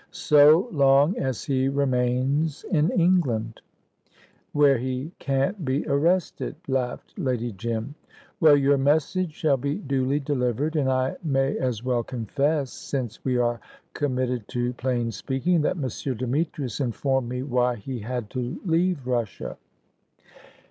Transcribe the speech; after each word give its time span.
"So 0.09 0.67
long 0.71 1.15
as 1.19 1.43
he 1.43 1.69
remains 1.69 2.63
in 2.63 2.89
England." 2.89 3.61
"Where 4.51 4.79
he 4.79 5.11
can't 5.19 5.63
be 5.63 5.85
arrested," 5.87 6.55
laughed 6.67 7.13
Lady 7.19 7.51
Jim. 7.51 7.93
"Well, 8.39 8.57
your 8.57 8.79
message 8.79 9.31
shall 9.35 9.57
be 9.57 9.75
duly 9.75 10.19
delivered. 10.19 10.75
And 10.75 10.89
I 10.89 11.17
may 11.23 11.55
as 11.55 11.83
well 11.83 12.01
confess, 12.01 12.71
since 12.71 13.23
we 13.23 13.37
are 13.37 13.59
committed 13.93 14.47
to 14.47 14.73
plain 14.73 15.11
speaking, 15.11 15.61
that 15.61 15.77
M. 15.77 16.17
Demetrius 16.17 16.79
informed 16.79 17.29
me 17.29 17.43
why 17.43 17.75
he 17.75 17.99
had 17.99 18.31
to 18.31 18.59
leave 18.65 19.05
Russia." 19.05 19.55